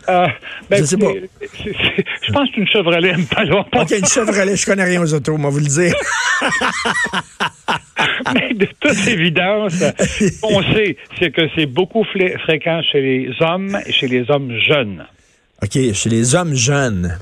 euh, 0.09 0.27
ben, 0.69 0.79
je 0.79 0.83
sais 0.83 0.97
pas. 0.97 1.11
je 1.41 2.31
pense 2.31 2.49
que 2.49 2.55
c'est 2.55 2.61
une 2.61 2.67
Chevrolet 2.67 3.13
Impala. 3.13 3.65
OK, 3.73 3.91
une 3.91 4.05
Chevrolet, 4.05 4.55
je 4.55 4.65
connais 4.65 4.83
rien 4.83 5.01
aux 5.01 5.13
autos, 5.13 5.37
moi 5.37 5.49
vous 5.49 5.59
le 5.59 5.65
dire. 5.65 5.93
Mais 8.33 8.53
de 8.53 8.67
toute 8.79 9.07
évidence, 9.07 9.83
on 10.43 10.61
sait, 10.73 10.97
c'est 11.19 11.31
que 11.31 11.41
c'est 11.55 11.65
beaucoup 11.65 12.03
fréquent 12.03 12.81
chez 12.91 13.01
les 13.01 13.29
hommes 13.41 13.77
et 13.85 13.91
chez 13.91 14.07
les 14.07 14.29
hommes 14.29 14.53
jeunes. 14.67 15.05
OK, 15.61 15.93
chez 15.93 16.09
les 16.09 16.35
hommes 16.35 16.55
jeunes. 16.55 17.17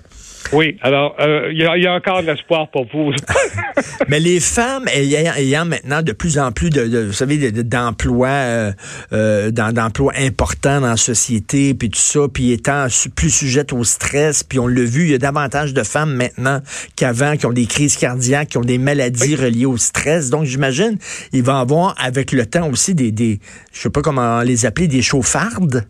Oui, 0.53 0.77
alors 0.81 1.15
euh, 1.19 1.49
il 1.51 1.59
y, 1.59 1.87
a 1.87 1.93
encore 1.93 2.21
de 2.21 2.27
l'espoir 2.27 2.69
pour 2.69 2.85
vous. 2.91 3.13
Mais 4.09 4.19
les 4.19 4.39
femmes 4.39 4.85
ayant, 4.89 5.65
maintenant 5.65 6.01
de 6.01 6.11
plus 6.11 6.37
en 6.37 6.51
plus 6.51 6.69
de, 6.69 7.05
vous 7.05 7.13
savez 7.13 7.51
d'emplois 7.51 8.27
euh, 8.27 8.71
euh, 9.13 9.51
d'emplois 9.51 10.13
importants 10.17 10.81
dans 10.81 10.89
la 10.89 10.97
société 10.97 11.73
puis 11.73 11.89
tout 11.89 11.99
ça 11.99 12.21
puis 12.31 12.51
étant 12.51 12.87
plus 13.15 13.29
sujettes 13.29 13.71
au 13.71 13.83
stress 13.83 14.43
puis 14.43 14.59
on 14.59 14.67
l'a 14.67 14.83
vu 14.83 15.05
il 15.05 15.11
y 15.11 15.15
a 15.15 15.17
davantage 15.17 15.73
de 15.73 15.83
femmes 15.83 16.13
maintenant 16.13 16.61
qu'avant 16.97 17.37
qui 17.37 17.45
ont 17.45 17.53
des 17.53 17.65
crises 17.65 17.95
cardiaques 17.95 18.49
qui 18.49 18.57
ont 18.57 18.61
des 18.61 18.77
maladies 18.77 19.35
reliées 19.35 19.65
au 19.65 19.77
stress. 19.77 20.29
Donc 20.29 20.43
j'imagine 20.43 20.97
il 21.31 21.43
va 21.43 21.59
y 21.59 21.61
avoir 21.61 21.95
avec 21.97 22.33
le 22.33 22.45
temps 22.45 22.69
aussi 22.69 22.93
des 22.93 23.11
des 23.11 23.39
je 23.71 23.79
sais 23.79 23.89
pas 23.89 24.01
comment 24.01 24.41
les 24.41 24.65
appeler 24.65 24.87
des 24.87 25.01
chauffardes 25.01 25.85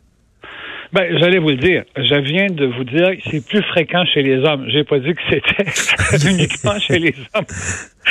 Ben, 0.93 1.17
j'allais 1.19 1.39
vous 1.39 1.49
le 1.49 1.57
dire. 1.57 1.83
Je 1.95 2.15
viens 2.15 2.47
de 2.47 2.65
vous 2.65 2.83
dire 2.83 3.11
que 3.11 3.29
c'est 3.31 3.45
plus 3.47 3.63
fréquent 3.63 4.03
chez 4.05 4.23
les 4.23 4.39
hommes. 4.39 4.65
J'ai 4.67 4.83
pas 4.83 4.99
dit 4.99 5.13
que 5.13 5.21
c'était 5.29 6.29
uniquement 6.29 6.77
chez 6.79 6.99
les 6.99 7.15
hommes. 7.33 7.45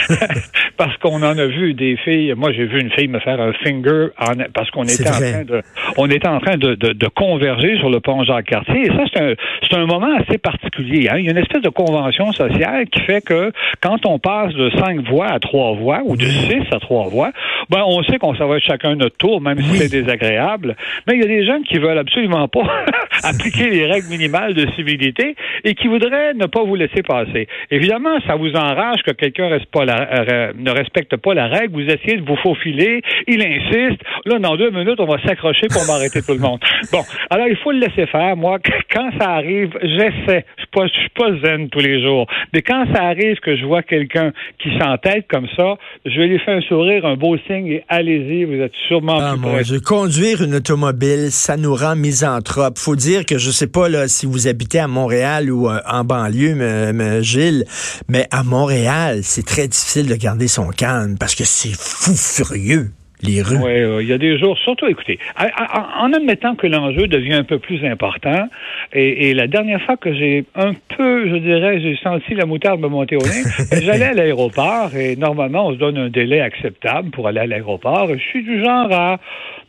parce 0.76 0.97
qu'on 0.99 1.23
en 1.23 1.38
a 1.38 1.47
vu 1.47 1.75
des 1.75 1.97
filles. 1.97 2.35
Moi, 2.37 2.52
j'ai 2.52 2.64
vu 2.64 2.80
une 2.80 2.90
fille 2.90 3.09
me 3.09 3.21
faire 3.21 3.40
un 3.40 3.52
finger 3.52 4.09
en, 4.19 4.33
parce 4.52 4.71
qu'on 4.71 4.85
était, 4.85 5.09
en 5.09 5.12
train 5.12 5.45
de, 5.45 5.62
on 5.97 6.09
était 6.09 6.28
en 6.28 6.40
train 6.40 6.57
de, 6.57 6.75
de, 6.75 6.92
de, 6.92 7.07
converger 7.09 7.76
sur 7.78 7.90
le 7.90 8.00
pont 8.00 8.25
Jacques-Cartier. 8.25 8.83
Et 8.83 8.88
ça, 8.88 9.04
c'est 9.12 9.21
un, 9.21 9.35
c'est 9.69 9.76
un 9.76 9.87
moment 9.87 10.14
assez 10.19 10.38
particulier. 10.38 11.09
Hein. 11.09 11.16
Il 11.19 11.25
y 11.25 11.28
a 11.28 11.33
une 11.33 11.38
espèce 11.38 11.62
de 11.62 11.69
convention 11.69 12.33
sociale 12.33 12.87
qui 12.87 13.00
fait 13.00 13.21
que 13.21 13.52
quand 13.80 14.07
on 14.07 14.19
passe 14.19 14.54
de 14.54 14.71
cinq 14.78 15.00
voies 15.09 15.28
à 15.28 15.38
trois 15.38 15.75
voies 15.75 16.00
ou 16.04 16.16
de 16.16 16.25
six 16.25 16.62
à 16.73 16.78
trois 16.78 17.09
voies, 17.09 17.33
ben, 17.69 17.83
on 17.87 18.02
sait 18.04 18.19
qu'on 18.19 18.35
s'en 18.35 18.47
va 18.47 18.57
être 18.57 18.64
chacun 18.64 18.95
notre 18.95 19.16
tour, 19.16 19.40
même 19.40 19.61
si 19.61 19.76
c'est 19.76 19.90
désagréable. 19.90 20.76
Mais 21.07 21.14
il 21.14 21.21
y 21.21 21.25
a 21.25 21.28
des 21.28 21.45
gens 21.45 21.61
qui 21.62 21.78
veulent 21.78 21.99
absolument 21.99 22.49
pas 22.49 22.61
appliquer 23.23 23.69
les 23.69 23.87
règles 23.87 24.09
minimales 24.09 24.55
de 24.55 24.67
civilité 24.73 25.35
et 25.65 25.75
qui 25.75 25.89
voudraient 25.89 26.35
ne 26.35 26.47
pas 26.47 26.62
vous 26.62 26.75
laisser 26.75 27.03
passer. 27.03 27.49
Évidemment, 27.71 28.21
ça 28.27 28.37
vous 28.37 28.53
enrage 28.53 29.03
que 29.03 29.12
quelqu'un 29.12 29.49
reste 29.49 29.67
pas 29.67 29.85
euh, 29.85 30.53
ne 30.57 30.71
respecte 30.71 31.17
pas 31.17 31.35
la 31.35 31.47
règle, 31.47 31.75
vous 31.75 31.89
essayez 31.89 32.17
de 32.17 32.27
vous 32.27 32.37
faufiler, 32.37 33.03
il 33.27 33.43
insiste. 33.43 34.00
Là, 34.27 34.39
dans 34.39 34.57
deux 34.57 34.71
minutes, 34.71 35.00
on 35.00 35.07
va 35.07 35.21
s'accrocher 35.23 35.69
pour 35.69 35.85
m'arrêter 35.87 36.23
tout 36.23 36.33
le 36.33 36.39
monde. 36.39 36.61
Bon, 36.93 37.03
alors 37.31 37.47
il 37.49 37.57
faut 37.57 37.73
le 37.73 37.79
laisser 37.79 38.07
faire. 38.07 38.37
Moi, 38.37 38.59
quand 38.93 39.11
ça 39.19 39.31
arrive, 39.31 39.71
j'essaie. 39.83 40.45
Je 40.57 40.62
suis 40.62 40.71
pas, 40.73 40.89
suis 40.89 41.09
pas 41.11 41.31
zen 41.43 41.69
tous 41.69 41.81
les 41.81 42.03
jours. 42.03 42.27
Mais 42.53 42.62
quand 42.62 42.85
ça 42.95 43.05
arrive 43.05 43.39
que 43.41 43.57
je 43.57 43.65
vois 43.65 43.83
quelqu'un 43.83 44.33
qui 44.62 44.71
s'entête 44.79 45.27
comme 45.29 45.47
ça, 45.57 45.77
je 46.05 46.19
vais 46.19 46.27
lui 46.27 46.39
faire 46.39 46.57
un 46.57 46.62
sourire, 46.62 47.07
un 47.07 47.17
beau 47.17 47.37
signe 47.47 47.67
et 47.67 47.85
allez-y, 47.89 48.45
vous 48.45 48.61
êtes 48.61 48.75
sûrement 48.89 49.19
ah, 49.21 49.35
plus 49.41 49.81
Conduire 49.81 50.43
une 50.43 50.55
automobile, 50.55 51.31
ça 51.31 51.57
nous 51.57 51.75
rend 51.75 51.97
misanthrope. 51.97 52.79
Faut 52.79 52.97
dire 52.97 53.10
que 53.19 53.38
je 53.38 53.50
sais 53.50 53.67
pas 53.67 53.88
là 53.88 54.09
si 54.09 54.26
vous 54.26 54.47
habitez 54.47 54.79
à 54.79 54.88
Montréal 54.88 55.50
ou 55.50 55.69
euh, 55.69 55.81
en 55.87 56.05
banlieue, 56.05 57.23
Gilles, 57.23 57.64
mais 58.09 58.26
à 58.31 58.45
Montréal, 58.45 59.21
c'est 59.25 59.45
très 59.45 59.69
difficile 59.69 60.07
de 60.07 60.14
garder 60.14 60.49
son 60.49 60.69
calme 60.69 61.17
parce 61.19 61.35
que 61.35 61.45
c'est 61.45 61.75
fou 61.76 62.14
furieux. 62.14 62.93
Les 63.23 63.43
rues. 63.43 63.57
Oui, 63.57 64.03
il 64.03 64.09
y 64.09 64.12
a 64.12 64.19
des 64.19 64.39
jours, 64.39 64.57
surtout, 64.59 64.87
écoutez, 64.87 65.19
en 65.39 66.12
admettant 66.12 66.55
que 66.55 66.67
l'enjeu 66.67 67.07
devient 67.07 67.35
un 67.35 67.45
peu 67.45 67.59
plus 67.59 67.85
important, 67.85 68.49
et, 68.93 69.35
la 69.35 69.47
dernière 69.47 69.81
fois 69.83 69.97
que 69.97 70.12
j'ai 70.12 70.45
un 70.55 70.73
peu, 70.97 71.29
je 71.29 71.37
dirais, 71.37 71.81
j'ai 71.81 71.97
senti 72.03 72.35
la 72.35 72.47
moutarde 72.47 72.81
me 72.81 72.89
monter 72.89 73.17
au 73.17 73.23
nez, 73.23 73.43
j'allais 73.83 74.07
à 74.07 74.12
l'aéroport, 74.15 74.95
et 74.97 75.17
normalement, 75.17 75.69
on 75.69 75.73
se 75.73 75.79
donne 75.79 75.99
un 75.99 76.09
délai 76.09 76.41
acceptable 76.41 77.11
pour 77.11 77.29
aller 77.29 77.41
à 77.41 77.47
l'aéroport. 77.47 78.09
Je 78.12 78.19
suis 78.19 78.43
du 78.43 78.62
genre 78.62 78.91
à 78.93 79.19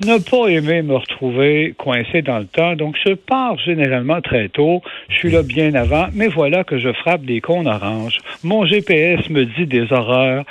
ne 0.06 0.18
pas 0.18 0.48
aimer 0.48 0.82
me 0.82 0.96
retrouver 0.96 1.76
coincé 1.78 2.22
dans 2.22 2.40
le 2.40 2.46
temps, 2.46 2.76
donc 2.76 2.96
je 3.06 3.14
pars 3.14 3.58
généralement 3.60 4.22
très 4.22 4.50
tôt, 4.50 4.82
je 5.10 5.16
suis 5.16 5.32
là 5.32 5.44
bien 5.44 5.74
avant, 5.76 6.08
mais 6.14 6.28
voilà 6.28 6.64
que 6.64 6.80
je 6.80 6.92
frappe 6.94 7.24
des 7.24 7.42
cônes 7.42 7.68
oranges. 7.68 8.18
Mon 8.44 8.66
GPS 8.66 9.30
me 9.30 9.46
dit 9.46 9.66
des 9.66 9.92
horreurs, 9.92 10.44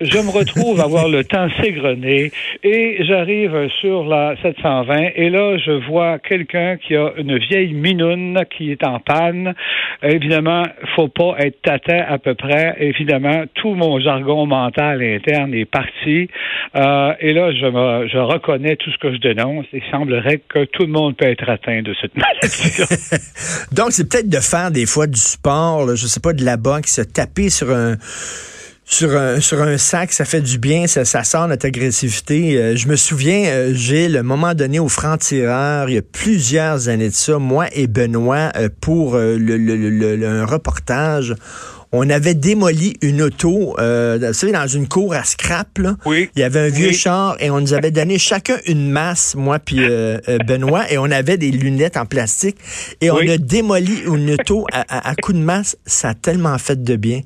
je 0.00 0.18
me 0.18 0.30
retrouve 0.30 0.80
à 0.80 0.84
avoir 0.84 1.08
le 1.08 1.24
temps 1.28 1.48
s'égrener, 1.60 2.30
et 2.62 3.04
j'arrive 3.04 3.68
sur 3.80 4.04
la 4.04 4.34
720 4.42 5.10
et 5.16 5.30
là, 5.30 5.58
je 5.58 5.86
vois 5.88 6.18
quelqu'un 6.18 6.76
qui 6.76 6.96
a 6.96 7.12
une 7.16 7.38
vieille 7.38 7.74
minoune 7.74 8.38
qui 8.56 8.70
est 8.70 8.84
en 8.84 9.00
panne. 9.00 9.54
Évidemment, 10.02 10.62
faut 10.96 11.08
pas 11.08 11.36
être 11.38 11.60
tâtin 11.62 12.04
à 12.08 12.18
peu 12.18 12.34
près. 12.34 12.76
Évidemment, 12.80 13.44
tout 13.54 13.74
mon 13.74 14.00
jargon 14.00 14.46
mental 14.46 15.02
interne 15.02 15.54
est 15.54 15.64
parti. 15.64 16.28
Euh, 16.76 17.12
et 17.20 17.32
là, 17.32 17.52
je, 17.52 17.66
me, 17.66 18.08
je 18.08 18.18
reconnais 18.18 18.76
tout 18.76 18.90
ce 18.90 18.98
que 18.98 19.12
je 19.12 19.18
dénonce. 19.18 19.66
Il 19.72 19.82
semblerait 19.90 20.42
que 20.48 20.64
tout 20.64 20.82
le 20.82 20.92
monde 20.92 21.16
peut 21.16 21.26
être 21.26 21.48
atteint 21.48 21.82
de 21.82 21.94
cette 22.00 22.16
maladie. 22.16 22.38
Donc, 23.72 23.88
c'est 23.90 24.08
peut-être 24.08 24.28
de 24.28 24.40
faire 24.40 24.70
des 24.70 24.86
fois 24.86 25.06
du 25.06 25.20
sport, 25.20 25.86
là, 25.86 25.94
je 25.94 26.06
sais 26.06 26.20
pas, 26.20 26.32
de 26.32 26.44
la 26.44 26.56
boxe, 26.56 26.96
se 26.96 27.02
taper 27.02 27.50
sur 27.50 27.70
un 27.70 27.96
sur 28.90 29.14
un, 29.14 29.38
sur 29.40 29.60
un 29.60 29.76
sac, 29.76 30.12
ça 30.12 30.24
fait 30.24 30.40
du 30.40 30.58
bien, 30.58 30.86
ça, 30.86 31.04
ça 31.04 31.22
sort 31.22 31.46
notre 31.46 31.66
agressivité. 31.66 32.56
Euh, 32.56 32.74
je 32.74 32.88
me 32.88 32.96
souviens, 32.96 33.44
euh, 33.44 33.74
Gilles, 33.74 34.16
à 34.16 34.20
un 34.20 34.22
moment 34.22 34.54
donné 34.54 34.78
au 34.78 34.88
franc-tireur, 34.88 35.90
il 35.90 35.94
y 35.96 35.98
a 35.98 36.02
plusieurs 36.02 36.88
années 36.88 37.10
de 37.10 37.14
ça, 37.14 37.38
moi 37.38 37.66
et 37.72 37.86
Benoît, 37.86 38.50
euh, 38.56 38.70
pour 38.80 39.16
le, 39.16 39.36
le, 39.36 40.26
un 40.26 40.46
reportage, 40.46 41.34
on 41.92 42.08
avait 42.08 42.34
démoli 42.34 42.94
une 43.02 43.20
auto, 43.20 43.76
euh, 43.78 44.18
vous 44.22 44.32
savez, 44.32 44.52
dans 44.52 44.66
une 44.66 44.88
cour 44.88 45.12
à 45.12 45.22
scrap. 45.22 45.78
Là. 45.78 45.96
Oui. 46.06 46.30
Il 46.34 46.40
y 46.40 46.42
avait 46.42 46.60
un 46.60 46.68
vieux 46.68 46.92
char 46.92 47.36
et 47.40 47.50
on 47.50 47.60
nous 47.60 47.74
avait 47.74 47.90
donné 47.90 48.18
chacun 48.18 48.56
une 48.66 48.90
masse, 48.90 49.34
moi 49.34 49.58
puis 49.58 49.80
Benoît, 50.46 50.90
et 50.90 50.98
on 50.98 51.10
avait 51.10 51.36
des 51.36 51.50
lunettes 51.50 51.96
en 51.96 52.04
plastique. 52.04 52.56
Et 53.00 53.10
on 53.10 53.18
a 53.18 53.36
démoli 53.38 54.02
une 54.06 54.30
auto 54.32 54.66
à, 54.72 55.08
à, 55.08 55.14
coup 55.14 55.32
de 55.32 55.38
masse. 55.38 55.76
Ça 55.86 56.10
a 56.10 56.14
tellement 56.14 56.56
fait 56.58 56.82
de 56.82 56.96
bien. 56.96 57.20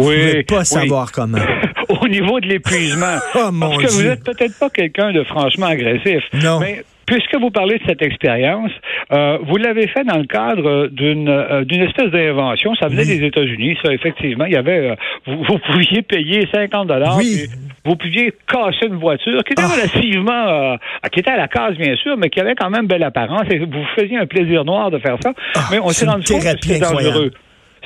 Oui. 0.00 0.36
Vous 0.36 0.56
pas 0.56 0.64
savoir 0.64 1.12
comment. 1.12 1.38
Au 1.88 2.08
niveau 2.08 2.40
de 2.40 2.46
l'épuisement. 2.46 3.16
oh, 3.34 3.50
Parce 3.60 3.76
que 3.78 3.92
vous 3.92 4.02
n'êtes 4.02 4.24
peut-être 4.24 4.58
pas 4.58 4.70
quelqu'un 4.70 5.12
de 5.12 5.24
franchement 5.24 5.66
agressif. 5.66 6.22
Non. 6.34 6.60
Mais 6.60 6.84
puisque 7.10 7.34
vous 7.40 7.50
parlez 7.50 7.78
de 7.78 7.82
cette 7.86 8.02
expérience, 8.02 8.70
euh, 9.12 9.38
vous 9.42 9.56
l'avez 9.56 9.88
fait 9.88 10.04
dans 10.04 10.18
le 10.18 10.26
cadre 10.26 10.86
d'une 10.86 11.28
euh, 11.28 11.64
d'une 11.64 11.82
espèce 11.82 12.10
d'invention. 12.10 12.74
Ça 12.76 12.86
venait 12.86 13.04
des 13.04 13.24
États-Unis, 13.24 13.76
ça, 13.82 13.92
effectivement. 13.92 14.44
Il 14.44 14.52
y 14.52 14.56
avait, 14.56 14.90
euh, 14.90 14.94
vous, 15.26 15.58
pouviez 15.58 16.02
payer 16.02 16.46
50 16.52 16.86
dollars. 16.86 17.16
Oui. 17.16 17.46
Vous 17.84 17.96
pouviez 17.96 18.32
casser 18.46 18.86
une 18.86 19.00
voiture 19.00 19.42
qui 19.42 19.54
était 19.54 19.62
ah. 19.62 19.72
relativement, 19.74 20.76
qui 21.10 21.20
était 21.20 21.30
à 21.30 21.36
la 21.36 21.48
case 21.48 21.76
bien 21.76 21.96
sûr, 21.96 22.16
mais 22.16 22.28
qui 22.28 22.38
avait 22.38 22.54
quand 22.54 22.70
même 22.70 22.86
belle 22.86 23.02
apparence. 23.02 23.44
Et 23.50 23.58
vous 23.58 23.84
faisiez 23.96 24.18
un 24.18 24.26
plaisir 24.26 24.64
noir 24.64 24.90
de 24.90 24.98
faire 24.98 25.16
ça. 25.22 25.32
Ah, 25.54 25.68
mais 25.72 25.80
on 25.80 25.88
s'est 25.88 26.06
rendu 26.06 26.24
compte 26.30 26.42
que 26.42 26.48
c'était 26.48 26.78
dangereux. 26.78 27.32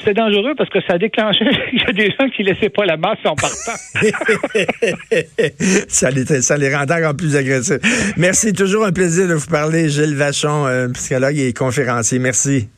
C'est 0.04 0.14
dangereux 0.14 0.54
parce 0.56 0.70
que 0.70 0.80
ça 0.86 0.98
déclenchait. 0.98 1.44
Il 1.72 1.80
y 1.80 1.84
a 1.86 1.92
des 1.92 2.10
gens 2.10 2.28
qui 2.28 2.42
laissaient 2.42 2.68
pas 2.68 2.84
la 2.84 2.96
masse 2.96 3.18
en 3.24 3.34
partant. 3.34 3.74
ça, 5.88 6.10
les, 6.10 6.24
ça 6.42 6.56
les 6.56 6.74
rendait 6.74 6.94
encore 6.94 7.16
plus 7.16 7.36
agressifs. 7.36 8.14
Merci. 8.16 8.52
Toujours 8.52 8.84
un 8.84 8.92
plaisir 8.92 9.28
de 9.28 9.34
vous 9.34 9.46
parler, 9.46 9.88
Gilles 9.88 10.16
Vachon, 10.16 10.66
psychologue 10.94 11.38
et 11.38 11.52
conférencier. 11.52 12.18
Merci. 12.18 12.68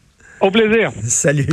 Au 0.40 0.50
plaisir. 0.50 0.92
Salut. 1.02 1.47